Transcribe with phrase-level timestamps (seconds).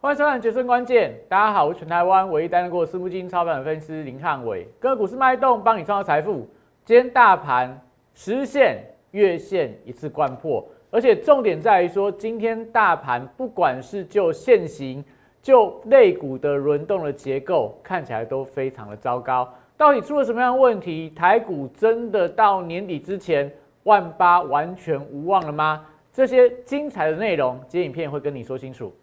[0.00, 6.46] 欢迎收看《决胜关键》，大家好，我是全台湾唯一担任过私募基金操盘分析师林汉伟，跟股市脉动帮你创造财富。
[6.84, 7.76] 今天大盘
[8.14, 8.80] 实现
[9.10, 15.04] 月线一次贯破，而且重点在于说，今天大盘不管是就现行
[15.42, 19.52] 就类股的轮动的结构，看起来都非常的糟糕。
[19.76, 21.10] 到底出了什么样的问题？
[21.10, 23.50] 台股真的到年底之前
[23.82, 25.84] 万八完全无望了吗？
[26.12, 28.94] 这些精彩的内容，今天影片会跟你说清楚。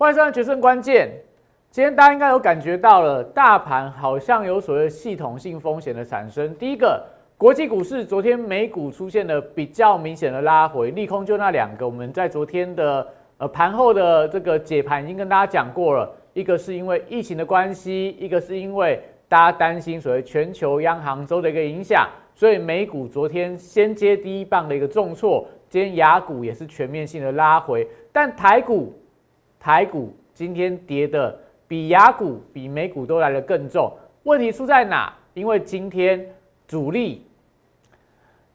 [0.00, 1.08] 欢迎收看《决胜关键》。
[1.70, 6.54] 今天大家应该有感觉到了，大盘好像有所谓系统性风险的产生。
[6.54, 7.04] 第一个。
[7.36, 11.84] 国际股市昨天美股出现了比较明显的拉回，利空就那两个。
[11.86, 28.94] 我们在昨天的呃盘后的这个解盘已经跟大家讲过了，一个是因为疫情的关系，一个是因为大家担心所谓全球央行周的一个影响，所以美股昨天先接第一棒的一个重挫，今天雅股也是全面性的拉回，但台股
[29.60, 33.92] 台股今天跌的比雅股比美股都来的更重。
[34.24, 35.12] 问题出在哪？
[35.34, 36.26] 因为今天
[36.66, 37.24] 主力。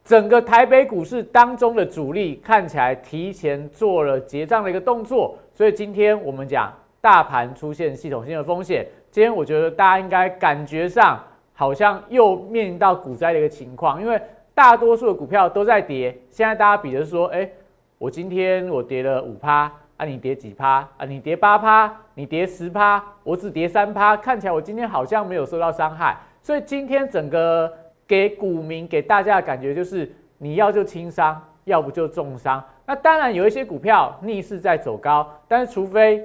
[0.03, 8.86] 整个台北股市当中的主力看起来提前做了结账的一个动作，所以今天我们讲大盘出现系统性的风险。
[9.09, 11.19] 今天我觉得大家应该感觉上
[11.53, 14.22] 好像又面临到股灾的一个情况，因为
[14.53, 16.16] 大多数的股票都在跌。
[16.30, 17.50] 现在大家比的是说，哎，
[17.97, 21.06] 我今天我跌了五趴啊，你跌几趴啊？
[21.08, 26.18] 你跌八趴，你跌十趴，我只跌三趴，看起来我今天好像没有受到伤害。
[26.42, 27.72] 所以今天整个。
[28.08, 32.64] 给股民给大家的感觉就是，你要就轻伤，要不就重伤。
[32.86, 36.24] 那当然有一些股票逆势在走高，但是除非，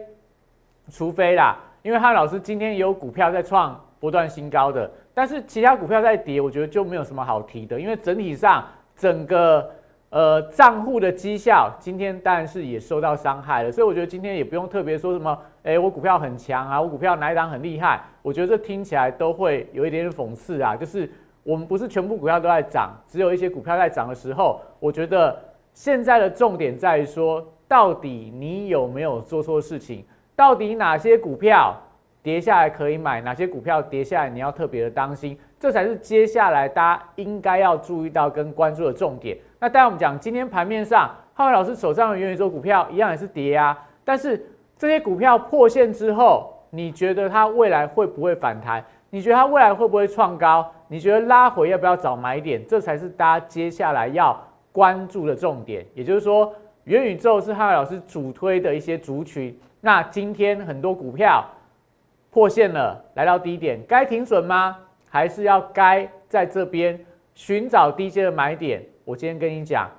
[0.90, 8.62] 除非啦，因为汉老师今天也有股票在创不断新高的，但是其他股票在跌，我觉得就没有什么好提的，因为整体上
[8.94, 9.70] 整个
[10.10, 21.10] 呃账户的绩效今天当然是也受到伤害了，所以我觉得今天也不用特别说什么，哎，我股票很强啊，我股票哪一档很厉害，我觉得这听起来都会有一点点讽刺啊，就是。
[21.42, 25.34] 我们不是全部股票都在涨，只有一些股票在涨的时候，我觉得
[25.72, 30.04] 现在的重点在于说，到底你有没有做错事情？
[30.36, 31.74] 到底哪些股票
[32.22, 39.38] 跌下来可以买，哪些股票跌下来你要特别的当心，这才是接下来大家应该要注意到跟关注的重点。
[39.60, 44.42] 那当然我们讲今天盘面上，浩伟老师手上的元宇宙股票一样也是跌啊，但是
[44.76, 48.82] 这些股票破线之后，你觉得它未来会不会反弹？
[49.10, 50.66] 你觉得它未来会不会创高？
[50.88, 52.66] 你觉得拉回要不要找买点？
[52.66, 54.34] 这才是大家接下来要
[54.72, 55.84] 关注的重点。
[55.94, 56.54] 也就是说，
[56.84, 59.54] 元宇宙是汉伟老师主推的一些族群。
[59.82, 61.44] 那今天很多股票
[62.30, 64.76] 破线了，来到低点，该停损吗？
[65.08, 66.98] 还是要该在这边
[67.34, 68.82] 寻找低阶的买点？
[69.10, 69.90] 我今天跟你讲，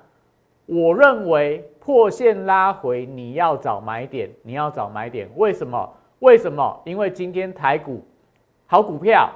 [0.64, 5.28] 我认为破线拉回你要找买点，你要找买点。
[5.36, 5.86] 为什么？
[6.20, 6.80] 为什么？
[6.86, 8.02] 因为今天台股。
[8.64, 9.30] 好股票、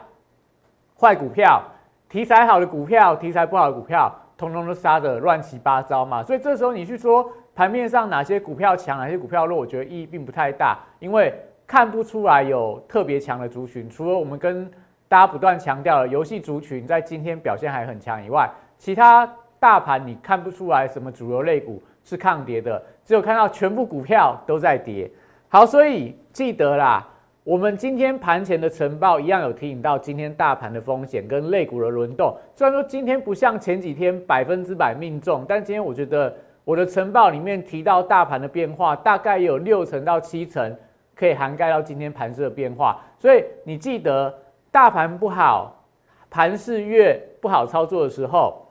[0.98, 1.62] 坏股票、
[2.08, 6.22] 题材好的股票、题材不好的股票，通通都杀的乱七八糟嘛。
[6.22, 11.34] 所以这时候你去说盘面上哪些股票强，哪些股票弱，我觉得意义并不太大，因为
[11.66, 13.90] 看不出来有特别强的族群。
[13.90, 14.70] 除了我们跟
[15.06, 19.30] 大家不断强调的游戏族群在今天表现还很强以外，其他
[19.66, 25.10] 大盘你看不出来什么主流类股是抗跌的，只有看到全部股票都在跌。
[25.48, 27.04] 好，所以记得啦。
[27.42, 32.32] 我们今天盘前的晨报一样有提醒到今天大盘的风险跟类股的轮动。
[32.54, 40.76] 虽然说今天不像前几天百分之百命中，但今天我觉得我的晨报里面提到大盘的变化，大概有六成到七成
[41.12, 43.02] 可以涵盖到今天盘势的变化。
[43.18, 44.32] 所以你记得，
[44.70, 45.84] 大盘不好，
[46.30, 48.62] 盘势越不好操作的时候。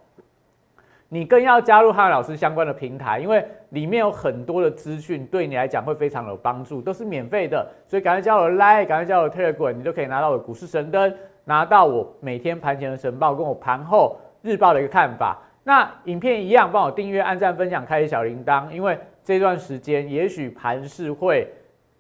[1.10, 7.66] 你更要加入汉老师相关的平台，因为里面有很多的资讯，对你来讲会非常有帮助，都是免费的。
[7.88, 11.14] 所以赶快加入 Line，赶快加入 Telegram，你就可以拿到我的股市神灯，
[11.44, 15.40] 拿到我每天盘前的晨报，跟我盘后日报的一个看法。
[15.64, 21.48] 那影片一样，帮我订阅、按赞、分享、开启小铃铛，因为这段时间也许盘势会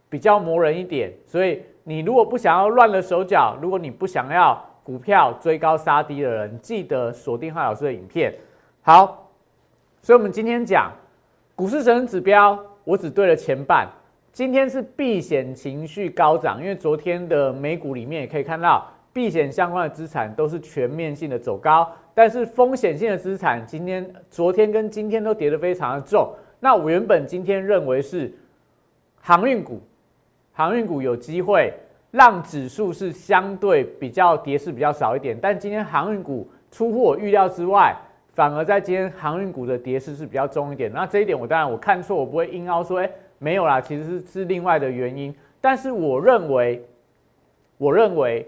[0.09, 8.33] 比较磨人一点，所以你如果不想要乱了手脚，如果你不想要股票追高杀低的人，记得锁定汉老师的影片。
[8.87, 9.31] 好，
[10.03, 10.91] 所以我们今天讲
[11.55, 13.89] 股市神指标，我只对了前半。
[14.31, 26.31] 今天是避险情绪高涨，因为昨天的美股里面也可以看到，避险相关的资产都是全面性的走高，但是风险性的资产今天、昨天跟今天都跌得非常的重。
[26.59, 28.31] 那我原本今天认为是
[29.19, 29.81] 航运股，
[30.53, 31.73] 航运股有机会
[32.11, 35.35] 让指数是相对比较跌势比较少一点。
[35.41, 37.95] 但今天航运股出乎我预料之外，
[38.35, 40.91] 反而在今天航运股的跌势是比较重一点。
[40.93, 43.09] 那这一点我当然我看错，我不会硬凹说，哎，
[43.39, 45.33] 没有啦，其实是是另外的原因。
[45.61, 46.85] 但是我认为，
[47.77, 48.45] 我认为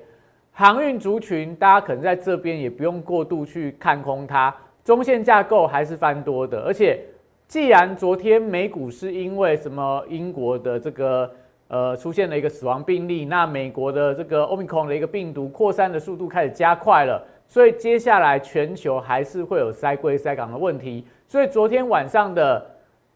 [0.51, 4.53] 航运族群大家可能在这边也不用过度去看空它，
[4.83, 6.61] 中线架构还是翻多的。
[6.63, 6.99] 而且
[7.47, 11.31] 既然昨天美股是因为什么英国的这个
[11.69, 17.25] 呃出现了一个死亡病例，那美国的这个 Omicron 的一个病毒扩散的速度开始加快了。
[17.47, 22.63] 所以接下来全球还是会有塞柜塞港的问题，所以昨天晚上的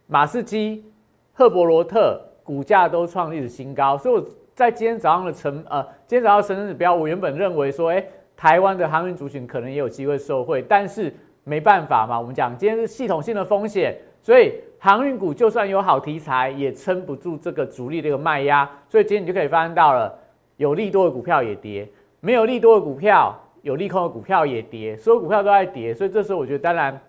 [0.08, 0.86] 马士基、
[1.34, 3.98] 赫伯罗特股价都创历史新高。
[3.98, 8.04] 所以我在今天早上的成呃，今天早上的成分指标，我原本认为说，哎，
[8.38, 11.14] 台湾的航运族群可能也有机会受惠，但是
[11.44, 18.70] 没办法嘛，我们讲今天是系统性的风险，所以航运股就算有好题材，也撑不住这个主力的一个卖压。
[18.88, 20.18] 所以今天你就可以发现到了，
[20.56, 21.86] 有利多的股票也跌，
[22.22, 23.38] 没有利多的股票。
[23.62, 27.00] 有利空的股票也跌，所有股票都在跌，所以这时候我觉得，当然，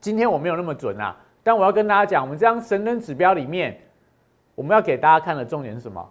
[0.00, 1.16] 今天我没有那么准啊。
[1.42, 3.78] 但我要跟大家讲，我们这张神灯指标里面，
[4.54, 6.06] 我们要给大家看的重点是什么？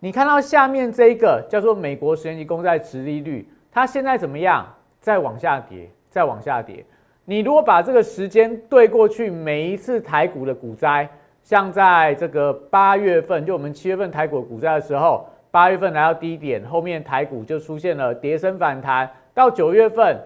[0.00, 4.66] 你看到下面这一个叫做美国十年期公债殖利率，它现在怎么样？
[5.00, 6.84] 在往下跌，在往下跌。
[7.24, 11.08] 你如果把这个时间对过去，每一次台股的股灾，
[11.42, 15.26] 像在这个八月份，就我们七月份台股股灾的时候。
[15.54, 20.20] 八月份来到低点，后面台股就出现了跌升反弹，到九月份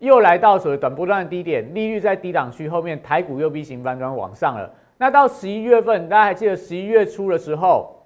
[0.00, 4.68] 又来到所谓短波段的低点，利率在低档区，后面台股又 B 型反转往上了。
[4.98, 8.04] 那到十一月份，大家还记得十一月初的时候，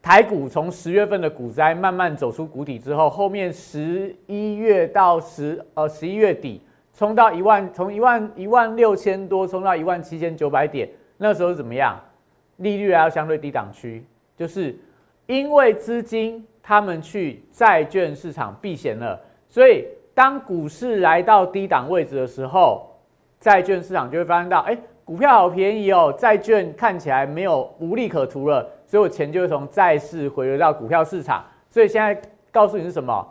[0.00, 6.62] 台股从十月份的股灾慢慢走出谷底之后，后面十一月到十呃十一月底
[6.94, 11.98] 冲到一万，从一万一万六千多冲到一万七千九百点，那时候怎么样？
[12.58, 14.04] 利率还要相对低档区，
[14.36, 14.78] 就是。
[15.30, 19.16] 因为资金他们去债券市场避险了，
[19.48, 22.98] 所以当股市来到低档位置的时候，
[23.38, 31.44] 债券市场就会发现到，哎，股票好便宜哦，债券看起来没有无利可图了，所以我钱就会从债市回流到股票市场。
[31.70, 33.24] 所以现在告诉你是什么？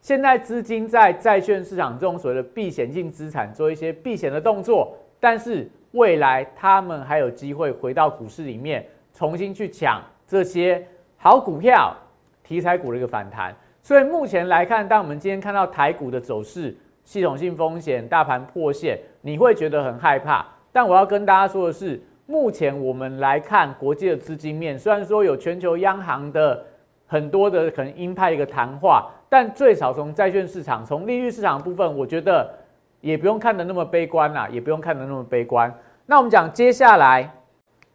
[0.00, 10.84] 现在资金在债券市场中所谓的避险性资产做一些避险的动作，但是未来他们还有机会回到股市里面重新去抢这些。
[11.24, 11.96] 好股票，
[12.42, 20.44] 题材股的一个反弹，所以目前来看，当我们今天看到台股的走势，系统性风险，大盘破线，你会觉得很害怕。
[20.70, 26.62] 但我要跟大家说的是，目前我们来看国际的资金面，虽然说有全球央行的
[27.06, 32.52] 很多的可能鹰派一个谈话，但最少从债券市场、从利率市场部分，我觉得
[33.00, 35.74] 也不用看得那么悲观啦，也不用看得那么悲观。
[36.04, 37.30] 那我们讲接下来，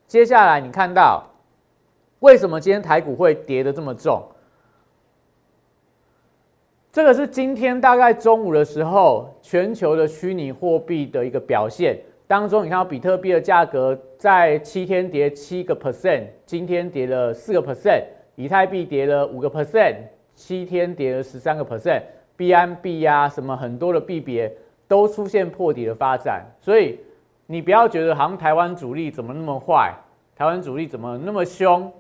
[0.08, 1.29] 接下来你看到。
[2.20, 4.22] 为什么今天台股会跌得这么重？
[6.92, 18.04] 这个是今天大概中午的时候，全球的虚拟货币的一个表现当中，你看到比特币的价格在七天跌七个 percent，今天跌了四个 percent，
[18.36, 19.96] 以太币跌了五个 percent，
[20.36, 24.52] 七天跌了十三个 percent，B M B 呀什么很多的币别
[24.88, 27.00] 都出现破底的发展，所以
[27.46, 29.94] 你不要觉得好像台湾主力怎么那么坏，
[30.36, 31.92] 台湾主力怎么那么凶？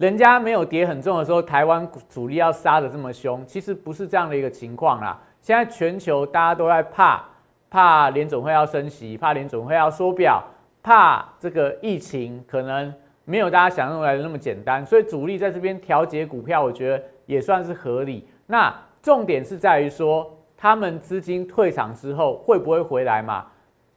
[0.00, 5.20] 人家没有跌很重的时候，台湾主力要杀的这么凶，其实不是这样的一个情况啦。
[5.42, 7.22] 现在全球大家都在怕，
[7.68, 10.42] 怕联总会要升息，怕联总会要缩表，
[10.82, 12.90] 怕这个疫情可能
[13.26, 18.26] 没有大家想象来的那么简单，所以主力在这边调节股票，我觉得也算是合理。
[18.46, 23.44] 那重点是在于说，他们资金退场之后会不会回来嘛？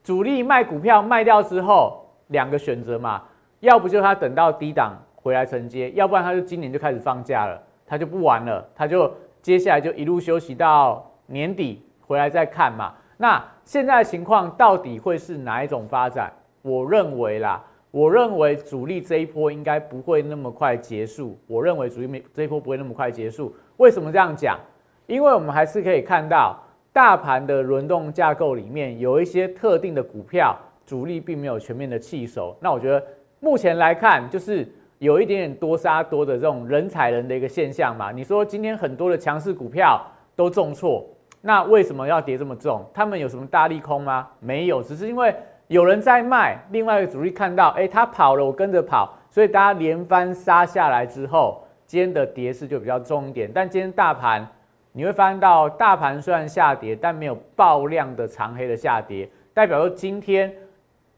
[0.02, 3.22] 主力卖股票卖掉之后，两个选择嘛，
[3.60, 5.00] 要不就他等到低档。
[5.24, 12.92] 回来承接，要不然他就今年就开始放假了，他就不玩了，他就接下来就一路休息到年底回来再看嘛。
[13.16, 16.30] 那现在情况到底会是哪一种发展？
[16.60, 21.38] 我认为啦，我认为主力这一波应该不会那么快结束。
[21.46, 23.56] 我认为主力没这一波不会那么快结束。
[23.78, 24.60] 为什么这样讲？
[25.06, 26.62] 因为我们还是可以看到
[26.92, 30.54] 大盘的轮动架构里面有一些特定的股票，
[30.84, 32.54] 主力并没有全面的弃守。
[32.60, 33.02] 那我觉得
[33.40, 34.70] 目前来看就是。
[35.04, 38.10] 有一点点多杀多的这种人踩人的一个现象嘛？
[38.10, 40.00] 你说今天很多的强势股票
[40.34, 41.06] 都重挫，
[41.42, 42.82] 那为什么要跌这么重？
[42.94, 44.26] 他们有什么大利空吗？
[44.40, 53.50] 没有，只是因为有人在卖，另外一个主力看到，哎，他跑了，我跟着跑，所以大家连番杀下来之后，今天的跌势就比较重一点。
[53.52, 54.48] 但今天大盘
[54.92, 60.50] 你会发现到，大盘虽然下跌，但没有爆量的长黑的下跌，代表说今天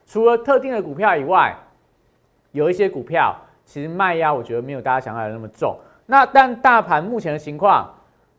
[0.06, 1.54] 除了特定的股票以外，
[2.50, 3.32] 有一些股票。
[3.66, 5.76] 其实卖压我觉得没有大家想象的那么重。
[6.06, 7.92] 那但大盘目前的情况，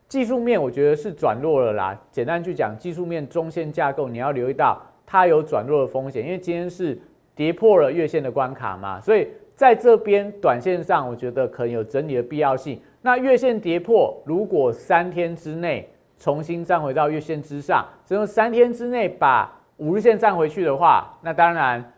[0.08, 1.96] 技术面我觉得是转弱了啦。
[2.10, 6.98] 简单去讲，技术面中线架构你要留意到它有转弱的风险，因为今天是
[7.34, 12.80] 跌破了月线的关卡嘛，所以在这边短线上我觉得可能有整理的必要性。
[13.02, 21.92] 那月线跌破，如果三天之内重新站回到月线之上，只有三天之内把五日线站回去的话，那当然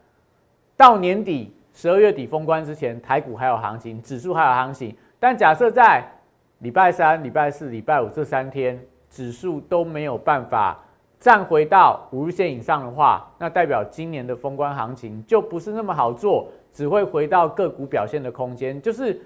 [0.77, 4.95] 到年底十二月底封关之前，台股还有行情，指数还有行情。
[5.19, 6.05] 但假设在
[6.59, 10.79] 礼拜三、礼拜四、礼拜五这三天，指数都没有办法
[11.19, 18.79] 站回到五日线以上的话，那代表今年的封关行情就不是那么好做，只会回到个股表现的空间。
[18.83, 19.19] 就是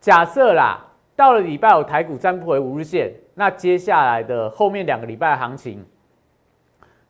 [0.00, 0.82] 假设啦，
[1.14, 5.84] 到了礼拜五台股站不回五日线，那接下来的后面两个礼拜行情，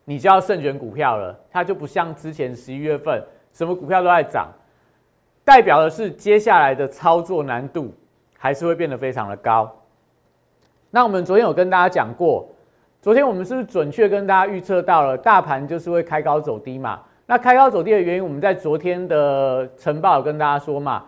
[0.03, 1.33] 你就要慎选股票了。
[1.49, 4.49] 它就不像之前十一月份，什么股票都在涨，
[5.45, 7.93] 代表的是接下来的操作难度。
[8.37, 9.71] 还是会变得非常的高。
[10.91, 12.47] 那我们昨天有跟大家讲过，
[13.01, 17.01] 昨天我们是不是准确跟大家预测到了大盘就是会开高走低嘛？
[17.25, 21.05] 那开高走低的原因，我们在昨天的晨报有跟大家说嘛。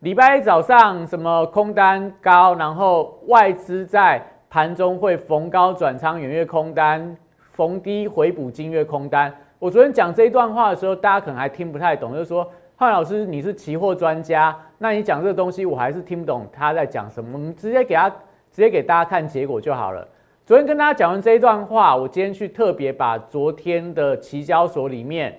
[0.00, 7.16] 礼拜一早上什么空单高，然后外资在盘中会逢高转仓远月空单，
[7.52, 9.32] 逢低回补近月空单。
[9.60, 12.50] 我昨天讲这一段话的时候，大家可能还听不太懂，就是说。
[12.80, 17.28] 范老师，你是期货专家，那你讲这个东西，我还是听不懂他在讲什么。
[17.34, 18.16] 我们直接给他，直
[18.56, 20.08] 接给大家看结果就好了。
[20.46, 25.38] 昨天跟大家讲完这一段话，我今天去特别把昨天的期交所里面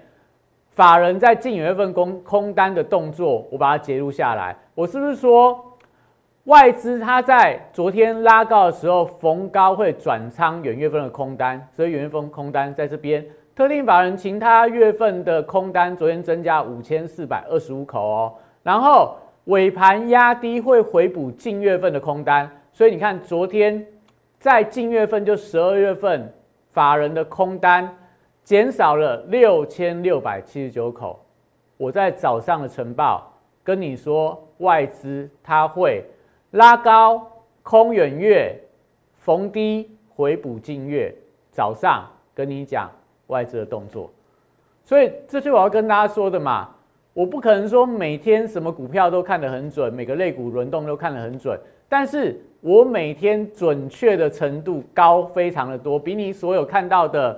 [0.70, 4.56] 法人在近月份空空单的动作，我把它截录下来。
[4.76, 5.80] 我是不是说
[6.44, 13.26] 外资它在昨天拉高的时候逢高会转仓元月份的空单，所以元月份空单在这边。
[13.62, 23.86] 特定法人其他月份的空单，昨天增加五千四百二十五口哦，然后尾盘压低会回补近月份的空单，所以你看昨天
[24.40, 26.34] 在近月份就十二月份
[26.72, 27.88] 法人的空单
[28.44, 31.24] 减少了六千六百七十九口。
[31.78, 33.32] 我在早上的晨报
[33.64, 36.04] 跟你说，外资它会
[36.50, 38.60] 拉高空远月，
[39.20, 41.14] 逢低回补近月，
[41.52, 42.04] 早上
[42.34, 42.90] 跟你讲。
[43.32, 44.12] 外资的动作，
[44.84, 46.70] 所以这就我要跟大家说的嘛。
[47.14, 51.60] 我不可能说每天什么股票都看得很准，每个类股轮动都看得很准。
[51.90, 57.38] 但是我每天准确的程度高非常的多，比你所有看到的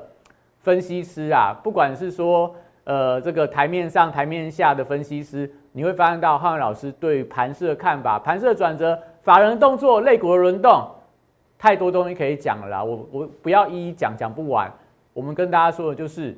[0.59, 10.87] 分析师啊，不管是说呃这个台面上、台面下的分析师，你会发现到汉文老师对盘势的看法、盘势的转折、法人的动作、类股的轮动，
[11.57, 12.83] 太多东西可以讲了啦。
[12.83, 14.71] 我我不要一一讲，讲不完。
[15.13, 16.35] 我们跟大家说的就是，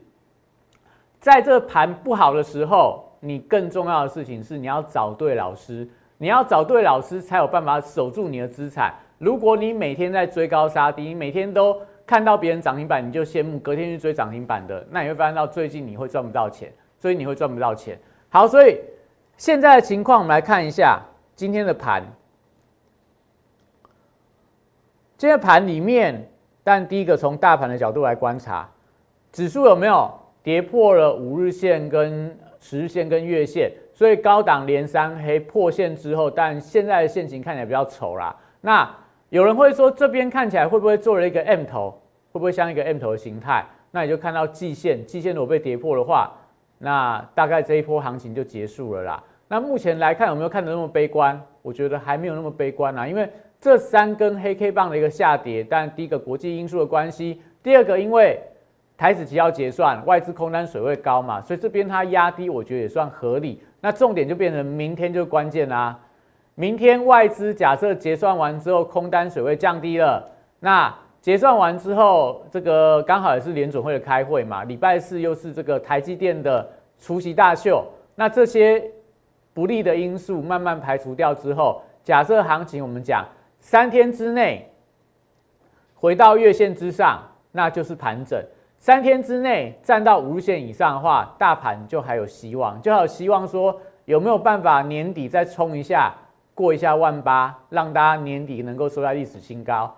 [1.20, 8.94] 在这盘不好的时候，你更重要的事情是你要找对老师，你要找对老师才有办法守住你的资产。
[9.17, 17.98] 如果你每天在追高杀低，每天都看到别人涨停板你就羡慕，隔天去追涨停板的，那你会发现到最近你会赚不到钱，所以你会赚不到钱。
[18.29, 18.82] 好，所以
[19.38, 21.01] 现在的情况，我们来看一下
[21.34, 22.03] 今天的盘，
[25.17, 26.29] 今天盘里面。
[26.66, 28.68] 但第一个从大盘的角度来观察，
[29.32, 33.72] 指数有没有跌破了五日线、跟十日线、跟月线？
[33.94, 38.36] 所以高档连三黑破线之后，但现在的线形看起来比较丑啦。
[38.62, 38.90] 那
[39.30, 41.92] 有人会说，这边看起来会不会做了一个 M 头？
[42.32, 43.64] 会不会像一个 M 头的形态？
[43.92, 46.34] 那你就看到季线，季线如果被跌破的话，
[46.80, 49.24] 那大概这一波行情就结束了啦。
[49.48, 51.40] 那目前来看有没有看得那么悲观？
[51.62, 53.30] 我觉得还没有那么悲观啊，因为。
[53.60, 58.40] 这三根黑 K 棒的一个下跌，但第一个国际因素的关系，第二个因为
[58.96, 63.62] 台子期要结算，外资空单水位高嘛，所以这边它压低，我觉得也算合理。
[63.82, 66.00] 那重点就变成明天就关键啦。
[66.54, 70.24] 明天外资假设结算完之后，空单水位降低了，
[70.60, 76.70] 那结算完之后，这个刚好也是联准会的开会嘛，礼拜四又是这个台积电的
[77.00, 77.84] 除夕大秀，
[78.14, 78.84] 那这些
[79.54, 83.26] 不利的因素慢慢排除掉之后，假设行情我们讲。
[83.66, 84.70] 三天之内
[85.96, 87.20] 回到月线之上，
[87.52, 88.40] 那就是盘整；
[88.78, 96.14] 三天之内站到五日线以上的话，大盘就还有希望，就还有希望说有没有办法年底再冲一下，
[96.54, 99.92] 过一下万八，让大家年底能够收在历史新高。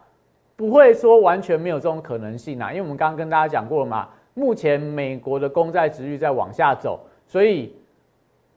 [0.55, 7.75] 不会说完全没有这种可能性啊，因为我们刚刚跟大家讲过了嘛，目前美国的公债值率在往下走，所以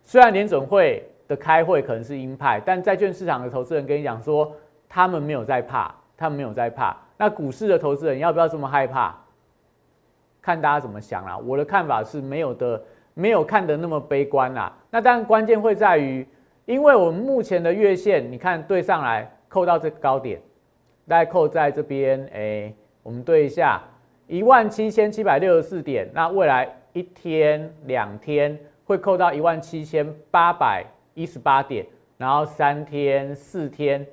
[0.05, 4.53] 虽然联准会的开会可能是鹰派，但债券市场的投资人跟你讲说。
[4.91, 6.95] 他们没有在怕，他们没有在怕。
[7.17, 9.15] 那股市的投资人要不要这么害怕？
[10.43, 11.39] 看大家怎么想啦。
[11.39, 12.83] 我的看法是没有的，
[13.15, 14.73] 没有看得那么悲观啦。
[14.91, 16.27] 那当然关键会在于，
[16.67, 20.41] 因为我们目前的月线，你看对上来扣到这个高点，
[21.07, 23.81] 大概扣在这边，哎，我们对一下
[24.27, 34.07] 一万七千七百六十四点，那未来一天两天会扣到一万七千八百一十八点，然后三天四天，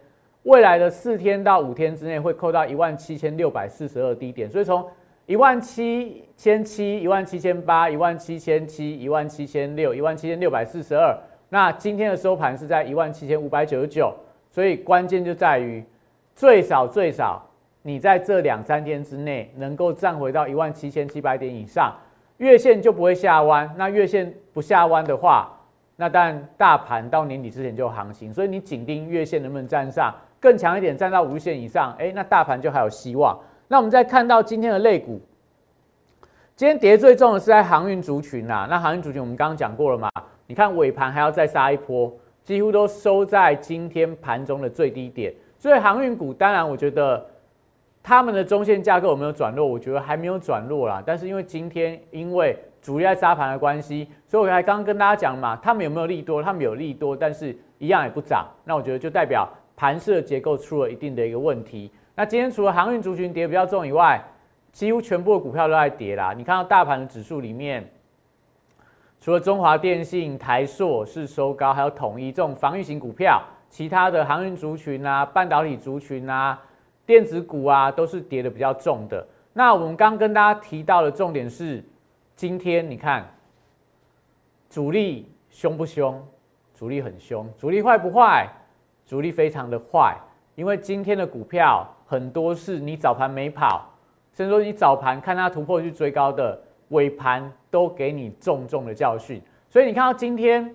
[0.47, 4.85] 未来的四天到五天之内会扣到一万七千六百四十二低点，所以从
[5.25, 11.13] 一万七千七、一万七千八、一万七千七、一万七千六、一万七千六百四十二。
[11.49, 14.15] 那今天的收盘是在一万七千五百九十九，
[14.49, 15.83] 所以关键就在于
[16.33, 17.45] 最少最少
[17.81, 21.93] 你在这两三天之内能够站回到一万七千七百点以上，
[22.37, 23.69] 月线就不会下弯。
[23.77, 25.51] 那月线不下弯的话，
[25.97, 28.33] 那但大盘到年底之前就行情。
[28.33, 33.37] 所以你紧盯月线能不能站上更强一点，站到五日线以上，哎，那大盘就还有希望。
[33.67, 35.19] 那我们再看到今天的类股，
[36.55, 38.67] 今天跌最重的是在航运族群啊。
[38.69, 40.09] 那航运族群我们刚刚讲过了嘛？
[40.45, 42.11] 你看尾盘还要再杀一波，
[42.43, 45.33] 几乎都收在今天盘中的最低点。
[45.57, 47.25] 所以航运股当然我觉得
[48.01, 49.67] 他们的中线架构有没有转弱？
[49.67, 51.03] 我觉得还没有转弱啦。
[51.05, 56.41] 但是因为今天因为主力在杀盘的关系，所以我才刚刚跟大家讲嘛，他们有没有利多？
[56.41, 58.47] 他们有利多，但是一样也不涨。
[58.63, 61.89] 那我觉得就代表盘势的结构出了一定的一个问题。
[62.15, 64.21] 那今天除了航运族群跌比较重以外，
[64.71, 66.33] 几乎全部的股票都在跌啦。
[66.35, 67.87] 你看到大盘的指数里面，
[69.21, 76.59] 除了中华电信、台塑是收高，还有统一这种防御型股票，其他的航运族群啊、半导体族群啊、
[77.05, 79.25] 电子股啊，都是跌的比较重的。
[79.53, 81.83] 那我们刚跟大家提到的重点是，
[82.35, 83.25] 今天你看
[84.69, 86.19] 主力凶不凶？
[86.75, 87.47] 主力很凶。
[87.57, 88.47] 主力坏不坏？
[89.07, 90.15] 主力非常的坏，
[90.53, 91.91] 因为今天的股票。
[92.09, 93.85] 很多是你早盘没跑，
[94.31, 99.41] 甚至说你早盘看它突破去追高的，尾盘都给你重重的教训。
[99.69, 100.73] 所以你看到今天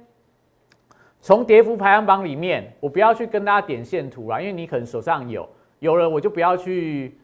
[1.22, 5.48] 从跌幅排行榜里面，我不要去跟大家点线图啦，因为你可能手上有，
[5.78, 7.16] 有了我就不要去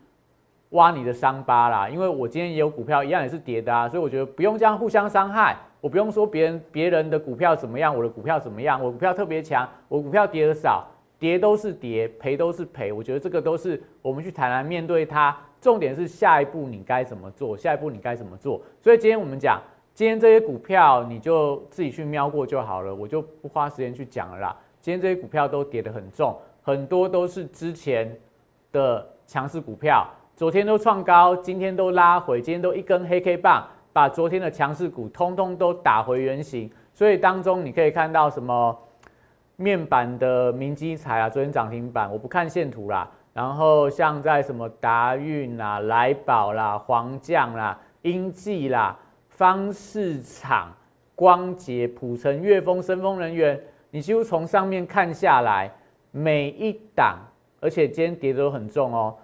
[0.70, 1.86] 挖你的伤疤啦。
[1.86, 5.54] 因为我今天也有股票一样也是跌的啊，所以我觉得不用这样互相伤害。
[5.82, 10.86] 我不用说别人别人的股票怎么样，我的股票怎么样，我股票特别强，我股票跌的少。
[11.18, 15.36] 跌都是跌，赔都是赔，我觉得这个都是我们去坦然面对它。
[15.60, 18.62] 重点是下一步你该怎么做，下一步你该怎么做。
[18.80, 19.60] 所以今天我们讲，
[19.92, 24.56] 今天这些股票你就自己去瞄过就好了，我就不花时间去讲了啦。
[24.80, 28.16] 今天这些股票都跌得很重，很多都是之前
[28.70, 36.70] 的强势股票，昨天都创高，今天都拉回，今天都一根黑 K 棒，把昨天的强势股通通都打回原形。
[36.94, 38.78] 所以当中你可以看到什么？
[39.60, 43.10] 面板的明基材啊，昨天涨停板，我不看线图啦。
[43.32, 48.96] 然后像在什么达运啦、来宝啦、黄将啦、英记啦、
[49.28, 50.72] 方市场、
[51.16, 55.68] 光捷、普成、粤丰、深丰人员，你几乎从上面看下来，
[56.12, 57.18] 每一档，
[57.60, 59.16] 而且今天跌的都很重哦。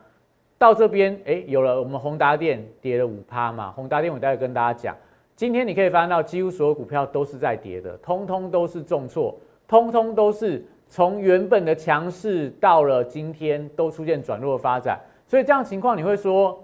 [0.59, 3.71] 到这边，哎，有了我们宏达电跌了五趴嘛。
[3.71, 4.97] 宏达电我待会跟大家讲，
[5.37, 9.33] 今天你可以发现到，几乎所有股票都是在跌的，通通都是重挫。
[9.67, 16.63] 通通都是从原本的强势到了今天都出现转弱的发展，所以这样情况你会说，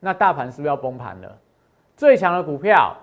[0.00, 1.38] 那大盘是不是要崩盘了？
[1.96, 2.96] 最强的股票，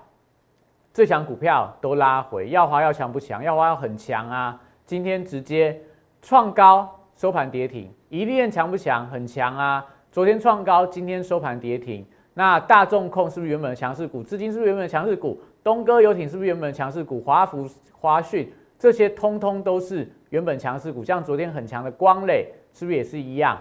[0.92, 3.44] 最强股票都拉回，耀华要强不强？
[3.44, 4.60] 耀华要很强啊！
[4.86, 5.80] 今天直接
[6.22, 7.94] 创高，收盘跌停。
[8.10, 9.06] 一链强不强？
[9.08, 9.86] 很强啊！
[10.12, 12.04] 昨天创高，今天收盘跌停。
[12.34, 14.24] 那大众控是不是原本的强势股？
[14.24, 15.40] 资金是不是原本的强势股？
[15.64, 17.22] 东哥游艇是不是原本的强势股？
[17.22, 17.70] 华福、
[18.00, 18.52] 华讯。
[18.80, 23.60] 这些通通都是原本强势股，像昨天很强的光磊，是不是也是一样？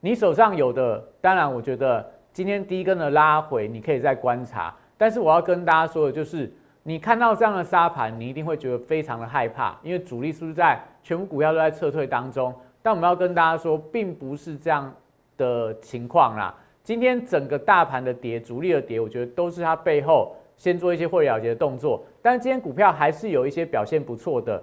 [0.00, 4.74] 你手上有的，当然我觉得今天第一根的拉回，你可以再观察。
[4.98, 12.54] 但是我要跟大家说的就是，你看到这样的沙盘，你一定会觉得非常的害怕，因为主力是不是在全部股票都在撤退当中？
[12.82, 14.92] 但我们要跟大家说，并不是这样
[15.36, 16.54] 的情况啦。
[16.84, 20.36] 今天整个大盘的跌，主力的跌，我觉得都是它背后。
[20.56, 24.62] 先做一些获利了结的动作，但是今天股票还是有一些表现不错的，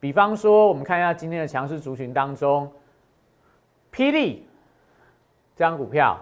[0.00, 2.70] 比方说，我们看一下今天的强势族群当中，
[3.92, 4.44] 霹雳
[5.54, 6.18] 这张股票，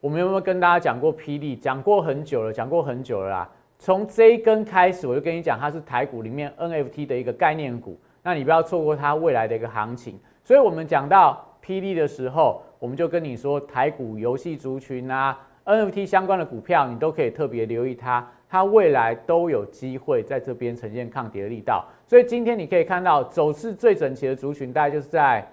[0.00, 1.56] 我们有没有跟大家讲过霹雳？
[1.56, 3.50] 讲过很久了，讲过很久了啦。
[3.78, 10.18] 从这一根开始，我就跟你讲，它是台股里面 NFT 的一个概念股，那你不要错过它未来的一个行情。
[10.44, 15.36] 所以我们讲到霹雳的时候，我们就跟你说，台股游戏族群啊。
[15.66, 21.84] NFT 相关的股票，你都可以特别留意它，它未来都有机会在这边呈现抗跌的力道。
[22.06, 25.46] 所以今天你可以看到走势最整齐的族群，大概就是在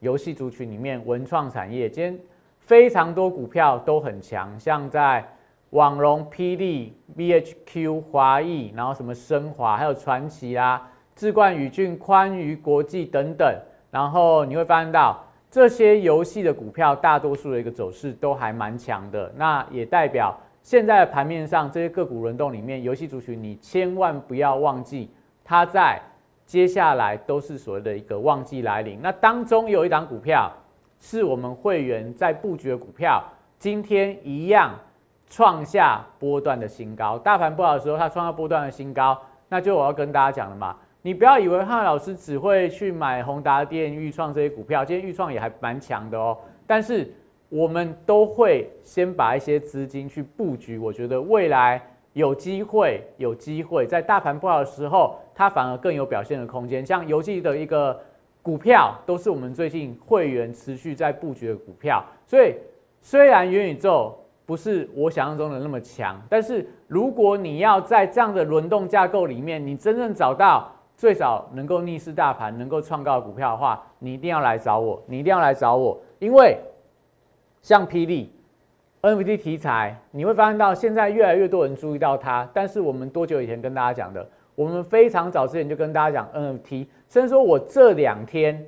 [0.00, 2.18] 游戏族群里面，文创产业今天
[2.58, 5.24] 非常多股票都很强，像在
[5.70, 13.56] 网龙、霹雳、BHQ、华裔，然后什么升华，还有传奇啊、智冠、宇峻、宽娱国际等等，
[13.92, 19.32] 然后你会发现到这些游戏的股票，大多数的一个走势都还蛮强的。
[19.36, 25.08] 那也代表现在的盘面上这些个股轮动里面，游戏族群你千万不要忘记，
[25.44, 26.02] 它在
[26.44, 28.98] 接下来都是所谓的一个旺季来临。
[29.00, 30.50] 那当中有一档股票
[30.98, 33.22] 是我们会员在布局的股票，
[33.56, 34.74] 今天一样。
[35.30, 40.76] 创下波段的新高，大盘不好的时候，它创下波段的新高，那就我要跟大家讲了嘛。
[41.06, 46.34] 你不要以为汉老师只会去买宏达电、预创这些股票，今天预创也还蛮强的哦。
[46.66, 47.12] 但是
[47.50, 51.78] 我们都会先把一些资金去布局，我觉得未来
[52.14, 56.84] 有机会，有机会在大盘不好的时候，它反而更有表现的空间。
[56.84, 58.00] 像游戏的一个
[58.40, 62.02] 股票，都是我们最近会员持续在布局的股票。
[62.24, 62.54] 所以
[63.02, 76.56] 虽然元宇宙，不是我想象中的那么强，但是如果你要在这样的轮动架构里面，你真正找到最少能够逆势大盘、能够创高的股票的话，你一定要来找我，你一定要来找我，因为
[77.62, 78.32] 像霹雳
[79.02, 84.26] NFT 题材，你会发现到现在越来越多人注意到它，但是我们多久以前跟大家讲的？
[84.54, 88.64] 我们非常早之前就跟大家讲 NFT，甚至说我这两天，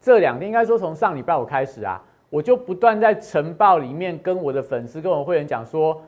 [0.00, 2.02] 这两天应该说从上礼拜五开始啊。
[2.30, 5.98] 我就不断在晨报里面跟我的粉丝、跟我会员讲说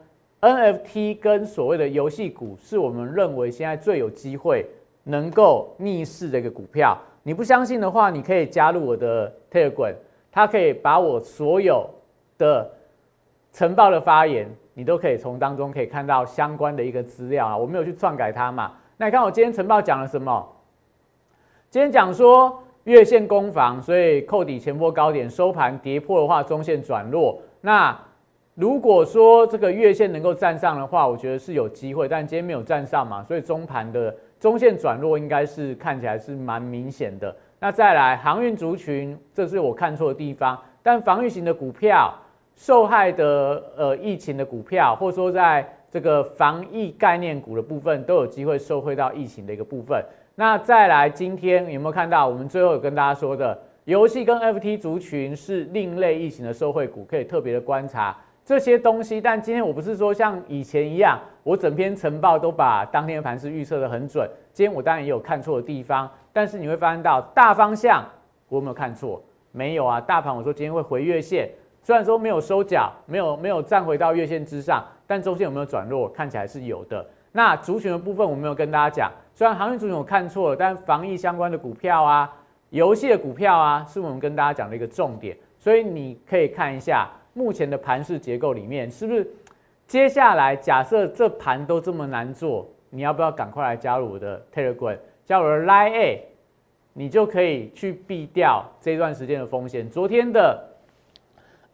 [0.42, 4.66] ，NFT 跟所谓的游戏股是我们认为现在最有机会
[5.04, 6.96] 能够逆势的一个股票。
[7.22, 9.94] 你不相信的话，你可以加入我的 Telegram，
[10.30, 11.88] 它可以把我所有
[12.38, 12.70] 的
[13.52, 17.56] 晨报的发言，你都可以从当中可以看到相关的一个资料啊。
[17.56, 18.72] 我没有去篡改它嘛？
[18.96, 20.46] 那你看我今天晨报讲了什么？
[21.70, 22.62] 今天讲说。
[22.84, 27.38] 月线攻防，所以扣底前波高点收盘跌破的话，中线转弱。
[27.60, 27.96] 那
[28.54, 37.32] 如果说这个月线能够站上的话，我觉得是有机会，但今天没有站上嘛，所以中盘的中线转弱应该是看起来是蛮明显的。
[37.60, 40.58] 那再来航运族群，这是我看错的地方。
[40.82, 42.12] 但防御型的股票，
[42.56, 50.02] 受害的呃疫情的股票，或者说在这个防疫概念股的部分，都有机会受惠到疫情的一个部分。
[50.34, 58.16] 那再来，今天有没有看到我们最后有跟大家说的，游戏跟 FT 族群是另类异形的受惠股，可以特别的观察
[58.50, 59.20] 这些东西。
[59.20, 64.28] 但今天我不是说像以前一样，我整篇晨报都把当天的盘势预测的很准。
[64.52, 68.04] 今天我当然也有看错的地方，但是你会发现到大方向
[68.48, 69.22] 我有没有看错？
[69.52, 71.48] 没有啊，大盘我说今天会回月线，
[71.80, 76.08] 虽然说没有收脚，没有没有站回到月线之上，但中线有没有转弱？
[76.08, 77.06] 看起来是有的。
[77.30, 79.12] 那族群的部分我没有跟大家讲。
[79.32, 82.28] 虽然航运主群我看错了，但防疫相关的股票啊、
[82.70, 85.36] 游戏的股票啊，是我们跟大家讲的一个重点。
[85.56, 87.08] 所以你可以看一下
[87.40, 89.26] 目前的盘式结构里面，是不是
[89.86, 96.28] 接下来假设这盘都这么难做，你要不要赶快来加入我的 Telegram，加入我的 Line A，
[96.92, 99.88] 你就可以去避掉这段时间的风险。
[99.88, 100.68] 昨天的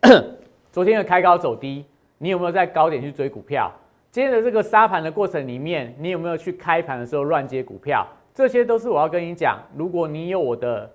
[0.70, 1.84] 昨天的开高走低，
[2.18, 3.68] 你有没有在高点去追股票？
[4.12, 8.06] 今天的这个杀盘的过程里面，你有没有去开盘的时候乱接股票？
[8.32, 9.58] 这些都是我要跟你讲。
[9.76, 10.88] 如果你有我的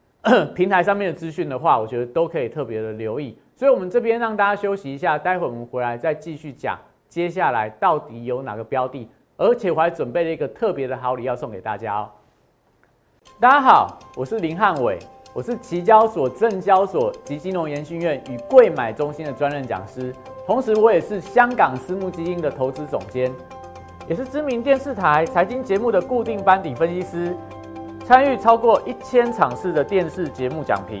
[0.56, 3.36] 平台上面的资讯的话，我觉得都可以特别的留意。
[3.56, 6.76] 所以，我们这边让大家休息一下，待会我们回来再继续讲
[7.08, 12.10] 接下来到底有哪个标的，而且我还准备了一个特别的好礼要送给大家哦。
[13.38, 14.98] 大家好，我是林汉伟，
[15.32, 20.12] 我是期交所、证交所及金融研训院与贵买中心的专任讲师。
[20.44, 23.32] 同时，我也是香港私募基金的投资总监，
[24.08, 27.36] 也是知名电视台财经节目的固定班底分析师，
[28.04, 31.00] 参与超过一千场次的电视节目讲评。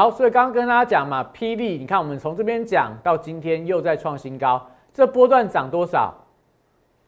[0.00, 6.14] 好，所以刚刚跟大家讲嘛，霹雳，你看我们从这边讲到今天又在创新高，这波段涨多少？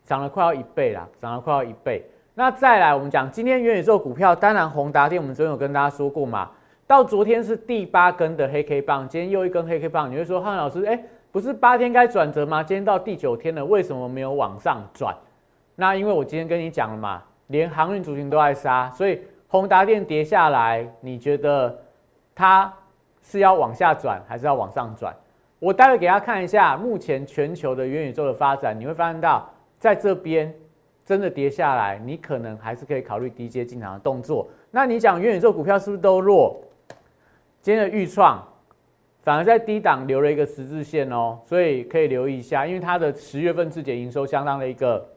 [0.05, 2.07] 涨了快要一倍啦，涨了快要一倍。
[2.35, 6.51] 那再来，我们讲今天元宇宙股票，当然宏达电，我们昨天有跟大家说过嘛。
[6.87, 12.63] 到昨天是第八根的黑 K 棒，今天又一根黑 K 棒，你会说汉老师，哎，不是八天该转折吗？
[12.63, 15.17] 今天到第九天了，为什么没有往上转？
[15.77, 21.75] 那因为我今天跟你讲了嘛，连航运主群都在杀，所以宏达电跌下来，你觉得
[22.35, 22.71] 它
[23.23, 25.15] 是要往下转还是要往上转？
[25.59, 30.53] 我待会给大家看一下目前全球的元宇宙的发展，你会发现到在这边
[31.05, 34.49] 真的跌下来，你可能还是可以考虑低阶进场的动作。
[34.71, 36.61] 那你讲元宇宙股票是不是都弱？
[37.61, 38.45] 今天的预创
[39.21, 45.09] 反而在低档留了一个十字线哦，所以可以留意一下，因为它的十月份自检营收相当的一个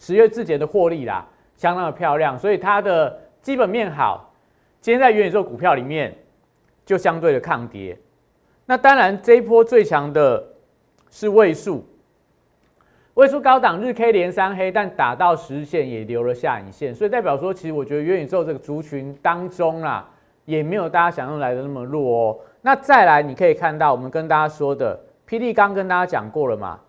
[0.00, 1.24] 十月自检的获利啦，
[1.56, 4.32] 相当的漂亮，所以它的基本面好。
[4.80, 6.12] 今天在元宇宙股票里面
[6.90, 7.96] 就相对的抗跌。
[8.66, 10.44] 那当然，这一波最强的
[11.08, 11.86] 是位数，
[13.14, 20.10] 位数高档日 K 连三黑，但打到十日线也留了下影线，所以代表说，其实我觉得元宇宙这个族群当中啦，
[20.46, 22.38] 也没有大家想象来的那么弱哦。
[22.62, 24.98] 那再来，你可以看到我们跟大家说的
[25.28, 26.80] 霹雳，刚跟大家讲过了嘛？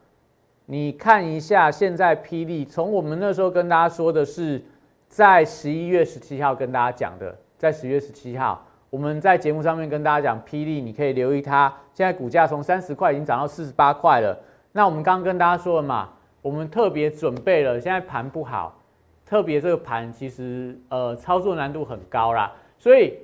[0.66, 4.60] 你看一下现在霹雳，从我们那时候跟大家说的是
[5.08, 8.66] 在十一月十七号跟大家讲的，在十月十七号。
[8.91, 14.38] 我们在节目上面跟大家讲，霹雳你可以留意它，现在股价从三十块已经涨到四十八块了。
[14.73, 16.10] 那我们刚刚跟大家说了嘛，
[16.41, 18.77] 我们特别准备了，现在盘不好，
[19.25, 22.51] 特别这个盘其实呃操作难度很高啦。
[22.77, 23.17] 所以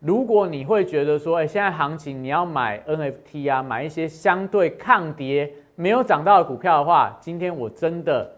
[0.00, 8.32] 如果你会觉得说，哎，现在行情你要买 NFT 啊，买一些相对抗跌没有涨到的股票的话，今天我真的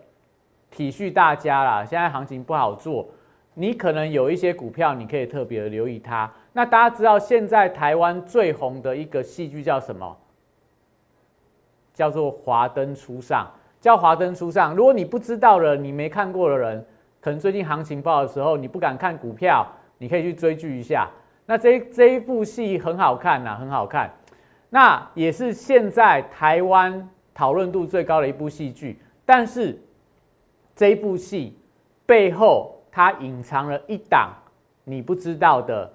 [0.73, 1.85] 体恤大家啦。
[1.85, 3.07] 现在行情不好做，
[3.55, 6.29] 你可能有一些股票你可以特别留意它。
[6.57, 10.17] 那大家知道现在台湾最红的一个戏剧叫什么？
[11.93, 13.45] 叫做《华灯初上》。
[13.81, 14.73] 叫《华灯初上》。
[14.77, 16.87] 如果你不知道了，你没看过的人，
[17.21, 19.67] 可能最近行情不好的时候，你不敢看股票，
[19.99, 21.11] 你可以去追剧一下。
[21.45, 24.09] 那这这一部戏很好看呐，很好看。
[24.71, 28.99] 那也是现在台湾讨论度最高的一部戏剧。
[29.27, 29.77] 但是
[30.77, 31.59] 这一部戏
[32.07, 34.33] 背后，它隐藏了一档
[34.85, 35.93] 你不知道的。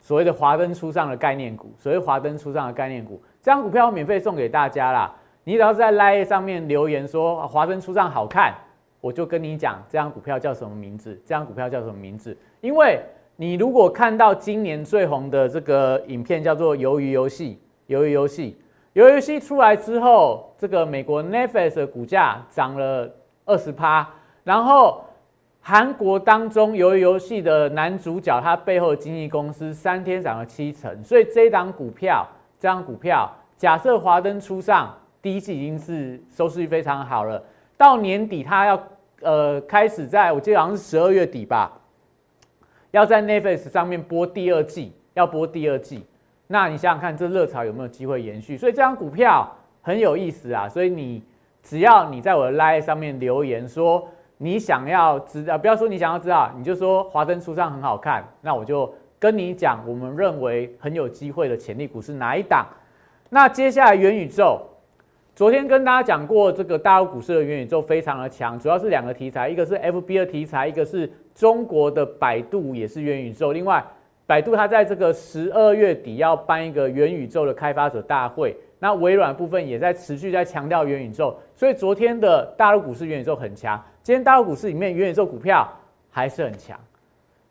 [0.00, 5.14] 所谓的华灯初上的概念股，所谓华灯初上的概念股，这张股票我免费送给大家啦。
[5.44, 8.54] 你只要在 Line 上面留言说华灯初上好看，
[9.00, 12.36] 我就跟你讲这张股票叫什么名字，这张股票叫什么名字。
[12.60, 13.00] 因为
[13.36, 17.60] 你如果看到今年最红的这个影片叫做《鱿鱼游戏》，
[17.94, 18.56] 鱿鱼游戏，
[18.94, 23.10] 鱿鱼游戏出来之后，这个美国 Netflix 的股价涨了
[23.44, 24.08] 二十趴，
[24.44, 25.02] 然后。
[25.68, 32.26] 韩国当中鱿鱼游戏的男主角，他背后的经纪公司三天涨了七成，所以这一档股票，
[32.58, 37.44] 这张股票，假设华灯初上，第一季已经是收视率非常好了，
[37.76, 38.82] 到年底他要
[39.20, 41.78] 呃开始在我记得好像是十二月底吧，
[42.92, 46.02] 要在 Netflix 上面播第二季，要播第二季，
[46.46, 48.56] 那你想想看，这热潮有没有机会延续？
[48.56, 51.22] 所以这张股票很有意思啊，所以你
[51.62, 54.08] 只要你在我的 Line 上面留言说。
[54.40, 62.66] 你想要知道，不要说你想要知道，你就说华灯初上很好看，那我就跟你讲，我们认为很有机会的潜力股是哪一档？
[63.30, 64.60] 那接下来元宇宙，
[65.34, 73.52] 昨天跟大家讲过，这个大陆股市的元宇宙非常的强，主要是两个题材，一个是 FB 的题材，一个是中国的百度也是元宇宙。
[73.52, 73.84] 另外，
[74.24, 78.56] 百度它在这个十二月底要办一个元宇宙的开发者大会。
[78.80, 83.82] 那微软部分也在持续在强调元宇宙，所以昨天的大陆股市元宇宙很强。
[84.08, 85.70] 今天大陆股市里面元宇宙股票
[86.10, 86.80] 还是很强，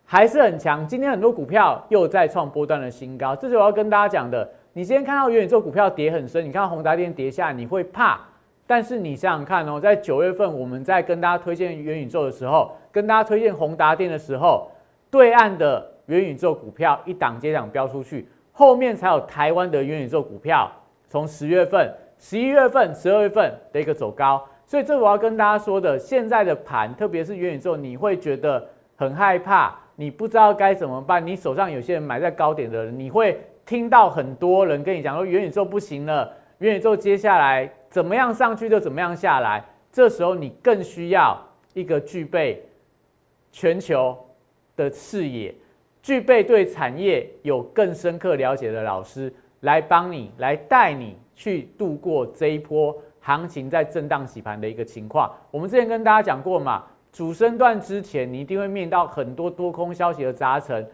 [0.03, 0.87] 还是很强。
[0.87, 4.49] 今天很多股票又在创波段的新高，这是我要跟大家讲的。
[4.73, 8.19] 你今天看到元宇宙股票跌很深，你看到宏达电跌下，你会怕。
[8.65, 14.67] 但是你想想看哦，在九月份我们在跟大家推荐元宇宙的时候，跟大家推荐宏达电的时候，
[15.11, 20.71] 对岸的元宇宙股票一档接档飙出去，后面才有台湾的元宇宙股票。
[21.07, 31.25] 从十月份、十一月份、十二月份的一个走高，所以这我要跟大家说的，现在的盘，特别是元宇宙，你会觉得很害怕，你不知道该怎么办。
[31.25, 39.63] 你手上有些人买在高点的人，你会听到很多人跟你讲说元宇宙不行了，元宇宙接下来怎么样上去就怎么样下来。
[39.89, 41.41] 这时候你更需要
[41.73, 42.61] 一个具备
[43.53, 44.17] 全球
[44.75, 45.55] 的视野，
[46.01, 49.33] 具备对产业有更深刻了解的老师。
[49.61, 52.95] 来帮你，来带你去度过这一波
[53.27, 55.29] 行情在震荡洗盘的一个情况。
[55.51, 60.87] 我们之前跟大家讲过嘛，主升段之前你一定会面到很多多空消息的杂陈。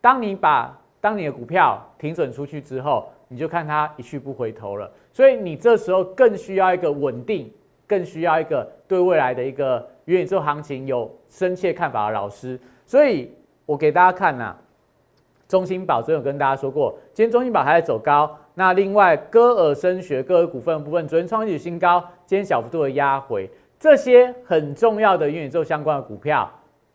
[0.00, 4.88] 当你把当你的股票停损出去之后，你就看它一去不回头了。
[5.12, 7.52] 所以你这时候更需要一个稳定，
[7.88, 12.56] 更需要一个对未来的一个元宇宙行情有深切看法的老师。
[12.86, 13.34] 所以
[13.66, 14.56] 我给大家看呐。
[15.48, 18.38] 中兴宝昨天有跟大家说过，今天中兴宝还在走高。
[18.60, 23.48] 那另外，歌尔声学、歌尔股份部分，昨天创历史新高，今天小幅度的压回。
[23.78, 26.46] 这些很重要的元宇宙相关的股票，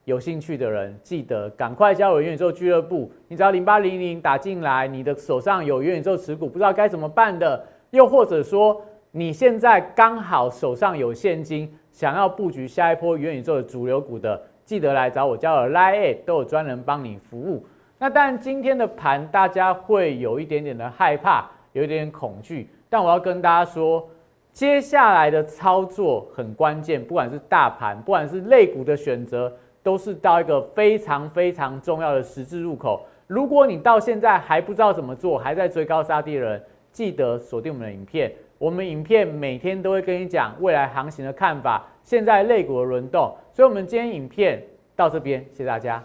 [0.03, 3.11] 有兴趣的人记得赶快加入元宇宙俱乐部。
[3.27, 17.65] 你只要零八零零打进来，你的手上有元宇宙持股，不知道该怎么办的，又或者说你现在刚好手上有现金，想要布局下一波元宇宙的主流股的，记得来找我，加入 Line 都有专人帮你服务。
[17.97, 22.69] 那当然，今天的盘大家会有一点点的害怕，有一点点恐惧。
[22.89, 24.07] 但我要跟大家说，
[24.53, 29.51] 接下来的操作很关键，不管是大盘，不管是类股的选择，
[29.83, 33.05] 都是到一个非常非常重要的十字路口。
[33.27, 38.31] 如果你到现在还不知道怎么做，还在追高杀低的人，记得锁定我们的影片。
[38.57, 43.35] 我们影片每天都会跟你讲未来行情的看法，现在类股的轮动。
[43.51, 44.63] 所以，我们今天影片
[44.95, 46.01] 到这边，谢谢大家。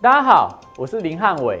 [0.00, 1.60] 大家好，我是林汉伟，